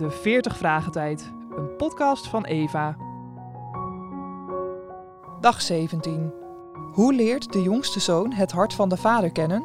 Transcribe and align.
De 0.00 0.10
40 0.10 0.56
Vragen 0.56 0.92
Tijd, 0.92 1.32
een 1.56 1.76
podcast 1.76 2.28
van 2.28 2.44
Eva. 2.44 2.96
Dag 5.40 5.62
17. 5.62 6.32
Hoe 6.92 7.14
leert 7.14 7.52
de 7.52 7.62
jongste 7.62 8.00
zoon 8.00 8.32
het 8.32 8.52
hart 8.52 8.74
van 8.74 8.88
de 8.88 8.96
vader 8.96 9.32
kennen? 9.32 9.60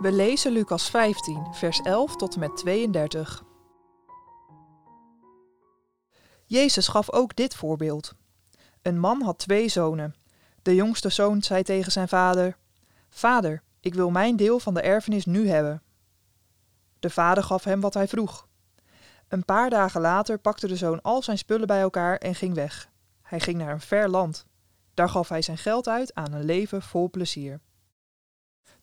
We 0.00 0.12
lezen 0.12 0.52
Lucas 0.52 0.90
15, 0.90 1.46
vers 1.50 1.80
11 1.80 2.16
tot 2.16 2.34
en 2.34 2.40
met 2.40 2.56
32. 2.56 3.44
Jezus 6.44 6.88
gaf 6.88 7.12
ook 7.12 7.36
dit 7.36 7.54
voorbeeld. 7.54 8.12
Een 8.82 8.98
man 8.98 9.22
had 9.22 9.38
twee 9.38 9.68
zonen. 9.68 10.14
De 10.62 10.74
jongste 10.74 11.08
zoon 11.08 11.42
zei 11.42 11.62
tegen 11.62 11.92
zijn 11.92 12.08
vader: 12.08 12.56
Vader, 13.08 13.62
ik 13.80 13.94
wil 13.94 14.10
mijn 14.10 14.36
deel 14.36 14.58
van 14.58 14.74
de 14.74 14.80
erfenis 14.80 15.26
nu 15.26 15.48
hebben. 15.48 15.82
De 16.98 17.10
vader 17.10 17.42
gaf 17.44 17.64
hem 17.64 17.80
wat 17.80 17.94
hij 17.94 18.08
vroeg. 18.08 18.47
Een 19.28 19.44
paar 19.44 19.70
dagen 19.70 20.00
later 20.00 20.38
pakte 20.38 20.66
de 20.66 20.76
zoon 20.76 21.02
al 21.02 21.22
zijn 21.22 21.38
spullen 21.38 21.66
bij 21.66 21.80
elkaar 21.80 22.16
en 22.16 22.34
ging 22.34 22.54
weg. 22.54 22.90
Hij 23.22 23.40
ging 23.40 23.58
naar 23.58 23.72
een 23.72 23.80
ver 23.80 24.08
land. 24.08 24.46
Daar 24.94 25.08
gaf 25.08 25.28
hij 25.28 25.42
zijn 25.42 25.58
geld 25.58 25.88
uit 25.88 26.14
aan 26.14 26.32
een 26.32 26.44
leven 26.44 26.82
vol 26.82 27.10
plezier. 27.10 27.60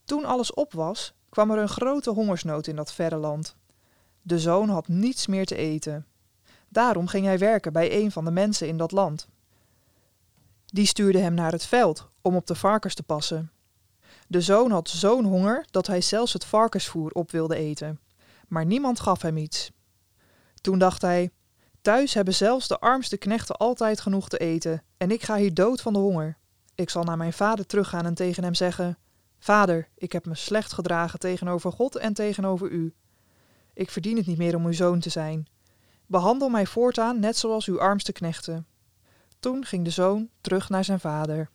Toen 0.03 0.26
alles 0.26 0.53
op 0.53 0.73
was, 0.73 1.13
kwam 1.30 1.52
er 1.52 1.58
een 1.58 1.70
grote 1.70 2.09
hongersnood 2.09 2.67
in 2.67 2.76
dat 2.76 2.94
verre 2.94 3.16
land. 3.16 3.55
De 4.22 4.39
zoon 4.39 4.70
had 4.70 4.88
niets 4.88 5.27
meer 5.27 5.45
te 5.45 5.55
eten. 5.55 6.05
Daarom 6.70 7.08
ging 7.08 7.25
hij 7.25 7.38
werken 7.38 7.73
bij 7.73 8.02
een 8.02 8.12
van 8.12 8.25
de 8.25 8.31
mensen 8.31 8.67
in 8.67 8.77
dat 8.77 8.91
land. 8.91 9.27
Die 10.66 10.86
stuurde 10.86 11.20
hem 11.20 11.34
naar 11.34 11.52
het 11.52 11.66
veld 11.66 12.09
om 12.22 12.36
op 12.36 12.48
de 12.48 12.55
varkens 12.55 12.94
te 12.94 13.03
passen. 13.03 13.52
De 14.27 14.41
zoon 14.41 14.72
had 14.72 14.89
zo'n 14.89 15.25
honger 15.25 15.66
dat 15.72 15.88
hij 15.88 16.02
zelfs 16.02 16.34
het 16.34 16.45
varkensvoer 16.45 17.12
op 17.12 17.31
wilde 17.31 17.55
eten. 17.55 18.00
Maar 18.48 18.66
niemand 18.66 19.00
gaf 19.00 19.22
hem 19.22 19.38
iets. 19.38 19.72
Toen 20.66 20.80
dacht 20.80 21.02
hij: 21.02 21.31
Thuis 21.81 22.13
hebben 22.13 22.33
zelfs 22.33 22.67
de 22.67 22.80
armste 22.80 23.17
knechten 23.17 23.58
altijd 23.58 23.99
genoeg 23.99 24.30
te 24.30 24.38
eten, 24.38 24.83
en 24.97 25.11
ik 25.11 25.23
ga 25.23 25.35
hier 25.35 25.53
dood 25.53 25.81
van 25.81 25.94
de 25.94 25.99
honger. 25.99 26.38
Ik 26.75 26.89
zal 26.89 27.03
naar 27.03 27.17
mijn 27.17 27.33
vader 27.33 27.66
teruggaan 27.66 28.05
en 28.05 28.13
tegen 28.13 28.44
hem 28.44 28.53
zeggen: 28.53 28.97
Vader, 29.39 29.89
ik 29.95 30.11
heb 30.11 30.25
me 30.25 30.35
slecht 30.35 30.73
gedragen 30.73 31.19
tegenover 31.19 31.72
God 31.72 31.95
en 31.95 32.13
tegenover 32.13 32.69
u. 32.69 32.94
Ik 33.73 33.91
verdien 33.91 34.17
het 34.17 34.25
niet 34.25 34.38
meer 34.38 34.55
om 34.55 34.66
uw 34.66 34.72
zoon 34.72 34.99
te 34.99 35.09
zijn. 35.09 35.47
Behandel 36.05 36.49
mij 36.49 36.66
voortaan 36.66 37.19
net 37.19 37.38
zoals 37.38 37.66
uw 37.66 37.79
armste 37.79 38.11
knechten. 38.11 38.67
Toen 39.39 39.66
ging 39.66 39.83
de 39.83 39.91
zoon 39.91 40.29
terug 40.41 40.69
naar 40.69 40.83
zijn 40.83 41.00
vader. 41.00 41.50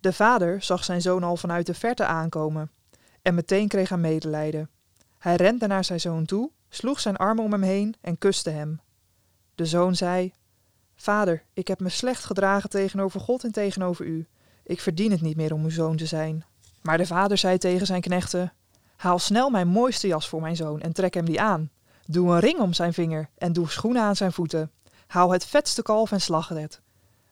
De 0.00 0.12
vader 0.12 0.62
zag 0.62 0.84
zijn 0.84 1.02
zoon 1.02 1.22
al 1.22 1.36
vanuit 1.36 1.66
de 1.66 1.74
verte 1.74 2.04
aankomen 2.04 2.70
en 3.22 3.34
meteen 3.34 3.68
kreeg 3.68 3.88
hij 3.88 3.98
medelijden. 3.98 4.70
Hij 5.18 5.36
rende 5.36 5.66
naar 5.66 5.84
zijn 5.84 6.00
zoon 6.00 6.24
toe, 6.24 6.50
sloeg 6.74 7.00
zijn 7.00 7.16
armen 7.16 7.44
om 7.44 7.52
hem 7.52 7.62
heen 7.62 7.94
en 8.00 8.18
kuste 8.18 8.50
hem. 8.50 8.80
De 9.54 9.66
zoon 9.66 9.94
zei: 9.94 10.32
Vader, 10.94 11.44
ik 11.52 11.68
heb 11.68 11.80
me 11.80 11.88
slecht 11.88 12.24
gedragen 12.24 12.70
tegenover 12.70 13.20
God 13.20 13.44
en 13.44 13.52
tegenover 13.52 14.06
u. 14.06 14.26
Ik 14.64 14.80
verdien 14.80 15.10
het 15.10 15.20
niet 15.20 15.36
meer 15.36 15.52
om 15.52 15.64
uw 15.64 15.70
zoon 15.70 15.96
te 15.96 16.06
zijn. 16.06 16.44
Maar 16.82 16.98
de 16.98 17.06
vader 17.06 17.38
zei 17.38 17.58
tegen 17.58 17.86
zijn 17.86 18.00
knechten: 18.00 18.52
Haal 18.96 19.18
snel 19.18 19.50
mijn 19.50 19.68
mooiste 19.68 20.06
jas 20.06 20.28
voor 20.28 20.40
mijn 20.40 20.56
zoon 20.56 20.80
en 20.80 20.92
trek 20.92 21.14
hem 21.14 21.24
die 21.24 21.40
aan. 21.40 21.70
Doe 22.06 22.32
een 22.32 22.40
ring 22.40 22.58
om 22.60 22.72
zijn 22.72 22.92
vinger 22.92 23.28
en 23.38 23.52
doe 23.52 23.70
schoenen 23.70 24.02
aan 24.02 24.16
zijn 24.16 24.32
voeten. 24.32 24.70
Haal 25.06 25.32
het 25.32 25.46
vetste 25.46 25.82
kalf 25.82 26.12
en 26.12 26.20
slag 26.20 26.48
het. 26.48 26.80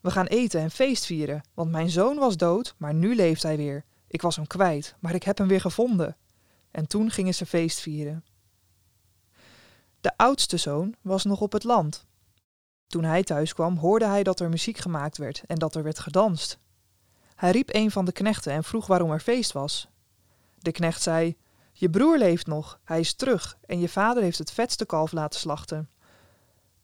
We 0.01 0.11
gaan 0.11 0.27
eten 0.27 0.61
en 0.61 0.71
feest 0.71 1.07
vieren, 1.07 1.43
want 1.55 1.71
mijn 1.71 1.91
zoon 1.91 2.17
was 2.17 2.37
dood, 2.37 2.75
maar 2.77 2.95
nu 2.95 3.15
leeft 3.15 3.43
hij 3.43 3.57
weer. 3.57 3.85
Ik 4.09 4.23
was 4.23 4.37
hem 4.37 4.47
kwijt, 4.47 4.95
maar 4.99 5.15
ik 5.15 5.23
heb 5.23 5.39
hem 5.39 5.49
weer 5.49 5.61
gevonden. 5.61 6.17
En 6.71 6.87
toen 6.87 7.11
gingen 7.11 7.35
ze 7.35 7.47
feest 7.47 7.81
vieren. 7.81 8.25
De 10.01 10.13
oudste 10.17 10.57
zoon 10.57 10.95
was 11.03 11.25
nog 11.25 11.41
op 11.41 11.53
het 11.53 11.65
land. 11.65 12.07
Toen 12.87 13.05
hij 13.05 13.23
thuis 13.23 13.55
kwam, 13.55 13.77
hoorde 13.77 14.07
hij 14.07 14.23
dat 14.23 14.41
er 14.41 14.49
muziek 14.49 14.79
gemaakt 14.79 15.19
werd 15.19 15.43
en 15.47 15.57
dat 15.57 15.75
er 15.75 15.83
werd 15.83 15.99
gedanst. 15.99 16.59
Hij 17.35 17.51
riep 17.51 17.75
een 17.75 17.91
van 17.91 18.05
de 18.05 18.13
knechten 18.13 18.53
en 18.53 18.65
vroeg 18.65 18.87
waarom 18.87 19.11
er 19.11 19.21
feest 19.21 19.53
was. 19.53 19.89
De 20.59 20.73
knecht 20.73 21.03
zei: 21.03 21.37
Je 21.73 21.91
broer 21.91 22.19
leeft 22.19 22.47
nog, 22.47 22.81
hij 22.85 23.01
is 23.01 23.15
terug 23.15 23.59
en 23.67 23.81
je 23.81 23.89
vader 23.89 24.23
heeft 24.23 24.39
het 24.39 24.53
vetste 24.53 24.87
kalf 24.87 25.13
laten 25.13 25.41
slachten. 25.41 25.91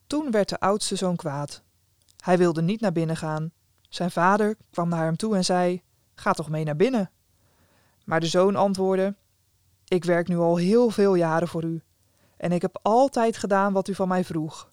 Toen 0.07 0.31
werd 0.31 0.49
de 0.49 0.61
oudste 0.61 0.97
zoon 0.97 1.17
kwaad. 1.17 1.63
Hij 2.17 2.39
wilde 2.39 2.63
niet 2.63 2.81
naar 2.81 2.93
binnen 2.93 3.17
gaan. 3.17 3.53
Zijn 3.89 4.11
vader 4.11 4.57
kwam 4.71 4.89
naar 4.89 5.05
hem 5.05 5.17
toe 5.17 5.37
en 5.37 5.45
zei: 5.45 5.83
Ga 6.15 6.33
toch 6.33 6.49
mee 6.49 6.65
naar 6.65 6.77
binnen. 6.77 7.11
Maar 8.05 8.21
de 8.21 8.27
zoon 8.27 8.57
antwoordde: 8.57 9.15
Ik 9.85 10.05
werk 10.05 10.29
nu 10.29 10.37
al 10.37 10.57
heel 10.57 10.91
veel 10.91 11.15
jaren 11.15 11.49
voor 11.49 11.65
u, 11.65 11.83
en 12.37 12.53
ik 12.53 12.63
heb 12.63 12.79
altijd 12.83 13.37
gedaan 13.37 13.73
wat 13.73 13.89
u 13.89 13.95
van 13.95 14.09
mij 14.09 14.25
vroeg. 14.25 14.73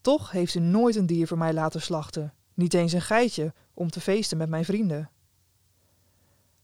Toch 0.00 0.30
heeft 0.30 0.54
u 0.54 0.60
nooit 0.60 0.96
een 0.96 1.06
dier 1.06 1.26
voor 1.26 1.38
mij 1.38 1.52
laten 1.52 1.82
slachten, 1.82 2.34
niet 2.54 2.74
eens 2.74 2.92
een 2.92 3.00
geitje 3.00 3.52
om 3.74 3.90
te 3.90 4.00
feesten 4.00 4.38
met 4.38 4.48
mijn 4.48 4.64
vrienden. 4.64 5.10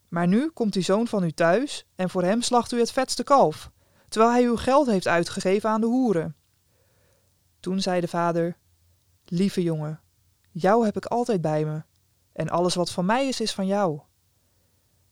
Maar 0.08 0.26
nu 0.28 0.50
komt 0.50 0.72
die 0.72 0.82
zoon 0.82 1.06
van 1.06 1.24
u 1.24 1.30
thuis 1.30 1.86
en 1.94 2.10
voor 2.10 2.22
hem 2.22 2.42
slacht 2.42 2.72
u 2.72 2.78
het 2.78 2.92
vetste 2.92 3.24
kalf, 3.24 3.70
terwijl 4.08 4.32
hij 4.32 4.44
uw 4.44 4.56
geld 4.56 4.86
heeft 4.86 5.08
uitgegeven 5.08 5.70
aan 5.70 5.80
de 5.80 5.86
hoeren. 5.86 6.36
Toen 7.60 7.80
zei 7.80 8.00
de 8.00 8.08
vader: 8.08 8.56
Lieve 9.24 9.62
jongen, 9.62 10.00
jou 10.50 10.84
heb 10.84 10.96
ik 10.96 11.06
altijd 11.06 11.40
bij 11.40 11.64
me, 11.64 11.82
en 12.32 12.48
alles 12.48 12.74
wat 12.74 12.90
van 12.90 13.04
mij 13.04 13.28
is, 13.28 13.40
is 13.40 13.52
van 13.52 13.66
jou. 13.66 14.00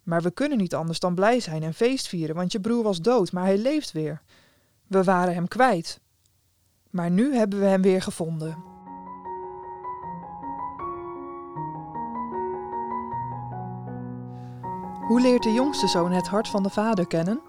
Maar 0.03 0.23
we 0.23 0.31
kunnen 0.31 0.59
niet 0.59 0.75
anders 0.75 0.99
dan 0.99 1.15
blij 1.15 1.41
zijn 1.41 1.63
en 1.63 1.75
feest 1.75 2.09
vieren, 2.09 2.37
want 2.37 2.53
je 2.53 2.61
broer 2.61 2.83
was 2.83 3.01
dood, 3.01 3.33
maar 3.33 3.45
hij 3.45 3.59
leeft 3.59 3.93
weer. 3.93 4.23
We 4.91 5.05
waren 5.05 5.35
hem 5.35 5.49
kwijt. 5.49 6.01
Maar 6.91 7.11
nu 7.11 7.35
hebben 7.35 7.59
we 7.59 7.65
hem 7.65 7.83
weer 7.83 8.03
gevonden. 8.03 8.53
Hoe 15.07 15.21
leert 15.21 15.43
de 15.43 15.53
jongste 15.53 15.87
zoon 15.87 16.13
het 16.13 16.29
hart 16.29 16.49
van 16.49 16.63
de 16.63 16.71
vader 16.71 17.07
kennen? 17.07 17.41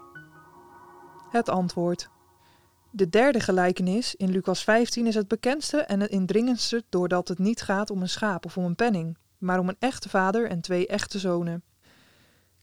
Het 1.30 1.48
antwoord. 1.48 2.08
De 2.90 3.08
derde 3.08 3.40
gelijkenis 3.40 4.14
in 4.14 4.30
Lucas 4.30 4.64
15 4.64 5.06
is 5.06 5.14
het 5.14 5.28
bekendste 5.28 5.78
en 5.78 6.00
het 6.00 6.10
indringendste 6.10 6.84
doordat 6.88 7.28
het 7.28 7.38
niet 7.38 7.62
gaat 7.62 7.90
om 7.90 8.00
een 8.00 8.08
schaap 8.08 8.44
of 8.44 8.56
om 8.56 8.64
een 8.64 8.74
penning, 8.74 9.18
maar 9.38 9.58
om 9.58 9.68
een 9.68 9.76
echte 9.78 10.08
vader 10.08 10.48
en 10.48 10.60
twee 10.60 10.86
echte 10.86 11.18
zonen. 11.18 11.64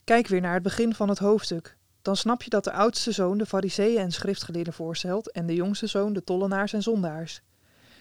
Kijk 0.04 0.26
weer 0.26 0.40
naar 0.40 0.54
het 0.54 0.62
begin 0.62 0.94
van 0.94 1.08
het 1.08 1.18
hoofdstuk. 1.18 1.78
Dan 2.02 2.16
snap 2.16 2.42
je 2.42 2.50
dat 2.50 2.64
de 2.64 2.72
oudste 2.72 3.12
zoon 3.12 3.38
de 3.38 3.46
fariseeën 3.46 3.98
en 3.98 4.12
schriftgeleerden 4.12 4.72
voorstelt 4.72 5.30
en 5.30 5.46
de 5.46 5.54
jongste 5.54 5.86
zoon 5.86 6.12
de 6.12 6.24
tollenaars 6.24 6.72
en 6.72 6.82
zondaars. 6.82 7.42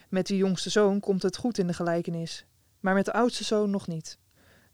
Met 0.10 0.28
de 0.28 0.38
jongste 0.38 0.70
zoon 0.70 1.00
komt 1.00 1.22
het 1.22 1.38
goed 1.38 1.58
in 1.58 1.68
de 1.68 1.74
gelijkenis, 1.74 2.46
maar 2.80 2.94
met 2.94 3.06
de 3.06 3.14
oudste 3.14 3.44
zoon 3.44 3.70
nog 3.70 3.88
niet. 3.88 4.18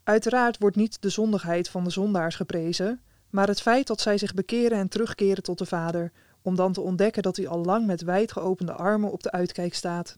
Uiteraard 0.03 0.57
wordt 0.57 0.75
niet 0.75 1.01
de 1.01 1.09
zondigheid 1.09 1.69
van 1.69 1.83
de 1.83 1.89
zondaars 1.89 2.35
geprezen, 2.35 3.01
maar 3.29 3.47
het 3.47 3.61
feit 3.61 3.87
dat 3.87 4.01
zij 4.01 4.17
zich 4.17 4.33
bekeren 4.33 4.77
en 4.77 4.87
terugkeren 4.87 5.43
tot 5.43 5.57
de 5.57 5.65
Vader, 5.65 6.11
om 6.41 6.55
dan 6.55 6.73
te 6.73 6.81
ontdekken 6.81 7.23
dat 7.23 7.37
hij 7.37 7.47
al 7.47 7.63
lang 7.63 7.85
met 7.85 8.01
wijd 8.01 8.31
geopende 8.31 8.73
armen 8.73 9.11
op 9.11 9.23
de 9.23 9.31
uitkijk 9.31 9.73
staat. 9.73 10.17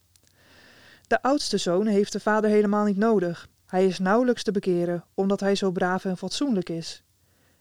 De 1.07 1.21
oudste 1.21 1.57
zoon 1.57 1.85
heeft 1.85 2.11
de 2.11 2.19
vader 2.19 2.49
helemaal 2.49 2.85
niet 2.85 2.97
nodig. 2.97 3.47
Hij 3.65 3.85
is 3.85 3.99
nauwelijks 3.99 4.43
te 4.43 4.51
bekeren, 4.51 5.03
omdat 5.13 5.39
hij 5.39 5.55
zo 5.55 5.71
braaf 5.71 6.05
en 6.05 6.17
fatsoenlijk 6.17 6.69
is. 6.69 7.03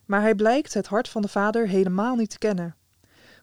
Maar 0.06 0.20
hij 0.20 0.34
blijkt 0.34 0.74
het 0.74 0.86
hart 0.86 1.08
van 1.08 1.22
de 1.22 1.28
vader 1.28 1.68
helemaal 1.68 2.14
niet 2.14 2.30
te 2.30 2.38
kennen. 2.38 2.76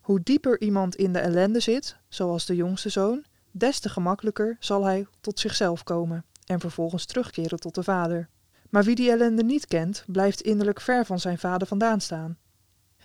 Hoe 0.01 0.21
dieper 0.23 0.61
iemand 0.61 0.95
in 0.95 1.13
de 1.13 1.19
ellende 1.19 1.59
zit, 1.59 1.97
zoals 2.07 2.45
de 2.45 2.55
jongste 2.55 2.89
zoon, 2.89 3.23
des 3.51 3.79
te 3.79 3.89
gemakkelijker 3.89 4.57
zal 4.59 4.83
hij 4.83 5.07
tot 5.21 5.39
zichzelf 5.39 5.83
komen 5.83 6.25
en 6.45 6.59
vervolgens 6.59 7.05
terugkeren 7.05 7.59
tot 7.59 7.75
de 7.75 7.83
vader. 7.83 8.29
Maar 8.69 8.83
wie 8.83 8.95
die 8.95 9.11
ellende 9.11 9.43
niet 9.43 9.65
kent, 9.65 10.03
blijft 10.07 10.41
innerlijk 10.41 10.81
ver 10.81 11.05
van 11.05 11.19
zijn 11.19 11.37
vader 11.37 11.67
vandaan 11.67 12.01
staan. 12.01 12.37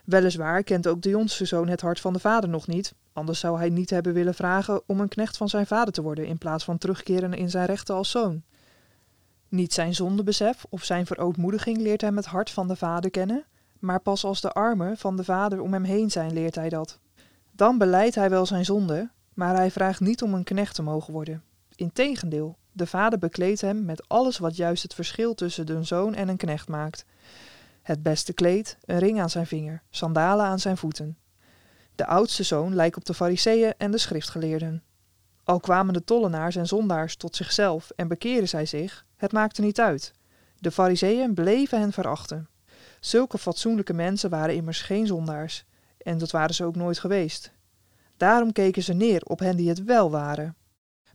Weliswaar 0.04 0.62
kent 0.62 0.86
ook 0.86 1.02
de 1.02 1.08
jongste 1.08 1.44
zoon 1.44 1.68
het 1.68 1.80
hart 1.80 2.00
van 2.00 2.12
de 2.12 2.18
vader 2.18 2.50
nog 2.50 2.66
niet, 2.66 2.94
anders 3.12 3.40
zou 3.40 3.58
hij 3.58 3.68
niet 3.68 3.90
hebben 3.90 4.12
willen 4.12 4.34
vragen 4.34 4.82
om 4.86 5.00
een 5.00 5.08
knecht 5.08 5.36
van 5.36 5.48
zijn 5.48 5.66
vader 5.66 5.92
te 5.92 6.02
worden 6.02 6.26
in 6.26 6.38
plaats 6.38 6.64
van 6.64 6.78
terugkeren 6.78 7.34
in 7.34 7.50
zijn 7.50 7.66
rechten 7.66 7.94
als 7.94 8.10
zoon. 8.10 8.42
Niet 9.48 9.72
zijn 9.72 9.94
zondebesef 9.94 10.64
of 10.68 10.84
zijn 10.84 11.06
verootmoediging 11.06 11.78
leert 11.78 12.00
hem 12.00 12.16
het 12.16 12.26
hart 12.26 12.50
van 12.50 12.68
de 12.68 12.76
vader 12.76 13.10
kennen, 13.10 13.44
maar 13.78 14.00
pas 14.00 14.24
als 14.24 14.40
de 14.40 14.52
armen 14.52 14.96
van 14.96 15.16
de 15.16 15.24
vader 15.24 15.60
om 15.60 15.72
hem 15.72 15.84
heen 15.84 16.10
zijn 16.10 16.32
leert 16.32 16.54
hij 16.54 16.68
dat. 16.68 16.98
Dan 17.52 17.78
beleidt 17.78 18.14
hij 18.14 18.30
wel 18.30 18.46
zijn 18.46 18.64
zonde, 18.64 19.10
maar 19.34 19.56
hij 19.56 19.70
vraagt 19.70 20.00
niet 20.00 20.22
om 20.22 20.34
een 20.34 20.44
knecht 20.44 20.74
te 20.74 20.82
mogen 20.82 21.12
worden. 21.12 21.42
Integendeel, 21.74 22.56
de 22.72 22.86
vader 22.86 23.18
bekleedt 23.18 23.60
hem 23.60 23.84
met 23.84 24.08
alles 24.08 24.38
wat 24.38 24.56
juist 24.56 24.82
het 24.82 24.94
verschil 24.94 25.34
tussen 25.34 25.70
een 25.70 25.86
zoon 25.86 26.14
en 26.14 26.28
een 26.28 26.36
knecht 26.36 26.68
maakt. 26.68 27.04
Het 27.82 28.02
beste 28.02 28.32
kleed, 28.32 28.78
een 28.84 28.98
ring 28.98 29.20
aan 29.20 29.30
zijn 29.30 29.46
vinger, 29.46 29.82
sandalen 29.90 30.46
aan 30.46 30.58
zijn 30.58 30.76
voeten. 30.76 31.18
De 31.94 32.06
oudste 32.06 32.42
zoon 32.42 32.74
lijkt 32.74 32.96
op 32.96 33.04
de 33.04 33.14
fariseeën 33.14 33.74
en 33.78 33.90
de 33.90 33.98
schriftgeleerden. 33.98 34.82
Al 35.44 35.60
kwamen 35.60 35.94
de 35.94 36.04
tollenaars 36.04 36.56
en 36.56 36.66
zondaars 36.66 37.16
tot 37.16 37.36
zichzelf 37.36 37.90
en 37.96 38.08
bekeerden 38.08 38.48
zij 38.48 38.66
zich, 38.66 39.06
het 39.18 39.32
maakte 39.32 39.60
niet 39.60 39.80
uit. 39.80 40.12
De 40.58 40.70
fariseeën 40.70 41.34
bleven 41.34 41.80
hen 41.80 41.92
verachten. 41.92 42.48
Zulke 43.00 43.38
fatsoenlijke 43.38 43.92
mensen 43.92 44.30
waren 44.30 44.54
immers 44.54 44.80
geen 44.80 45.06
zondaars, 45.06 45.64
en 45.98 46.18
dat 46.18 46.30
waren 46.30 46.54
ze 46.54 46.64
ook 46.64 46.76
nooit 46.76 46.98
geweest. 46.98 47.52
Daarom 48.16 48.52
keken 48.52 48.82
ze 48.82 48.92
neer 48.92 49.22
op 49.22 49.38
hen 49.38 49.56
die 49.56 49.68
het 49.68 49.84
wel 49.84 50.10
waren. 50.10 50.56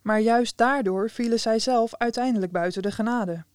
Maar 0.02 0.20
juist 0.20 0.58
daardoor 0.58 1.10
vielen 1.10 1.40
zij 1.40 1.60
zelf 1.60 1.96
uiteindelijk 1.96 2.52
buiten 2.52 2.82
de 2.82 2.92
genade. 2.92 3.46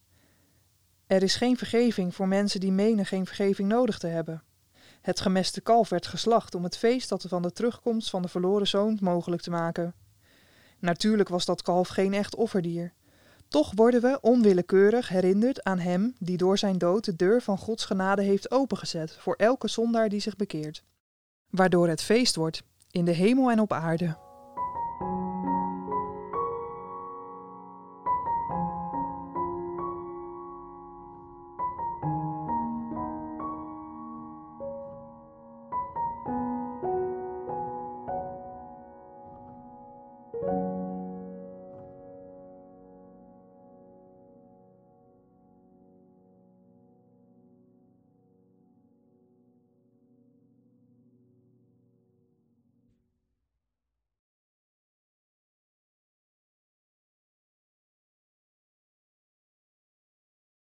Er 1.07 1.23
is 1.23 1.37
geen 1.37 1.57
vergeving 1.57 2.15
voor 2.15 2.29
mensen 2.29 2.61
die 2.61 2.73
menen 2.73 3.07
geen 3.07 3.27
vergeving 3.27 3.69
nodig 3.69 3.99
te 3.99 4.07
hebben. 4.07 4.43
Het 5.01 5.21
gemeste 5.21 5.61
kalf 5.61 5.89
werd 5.89 6.07
geslacht 6.07 6.55
om 6.55 6.65
het 6.65 6.77
feest 6.77 7.09
dat 7.09 7.25
van 7.29 7.43
de 7.43 7.53
terugkomst 7.53 8.11
van 8.11 8.23
de 8.23 8.29
verloren 8.29 8.67
zoon 8.67 8.99
mogelijk 9.01 9.43
te 9.43 9.51
maken. 9.51 9.95
Natuurlijk 10.79 11.29
was 11.29 11.45
dat 11.45 11.63
kalf 11.63 11.89
geen 11.89 12.15
echt 12.15 12.35
offerdier. 12.35 12.93
Toch 13.49 13.73
worden 13.75 14.01
we 14.01 14.19
onwillekeurig 14.21 15.09
herinnerd 15.09 15.63
aan 15.63 15.79
hem 15.79 16.15
die 16.19 16.37
door 16.37 16.59
zijn 16.59 16.79
dood 16.79 17.05
de 17.05 17.17
deur 17.17 17.43
van 17.43 17.59
Gods 17.59 17.85
genade 17.85 18.23
heeft 18.23 18.51
opengezet 18.51 19.17
voor 19.17 19.35
elke 19.35 19.69
zondaar 19.69 20.09
die 20.09 20.21
zich 20.21 20.37
bekeert. 20.37 20.83
Waardoor 21.51 21.89
het 21.89 22.03
feest 22.03 22.37
wordt, 22.37 22.63
in 22.91 23.05
de 23.05 23.13
hemel 23.13 23.51
en 23.51 23.61
op 23.61 23.73
aarde. 23.73 24.28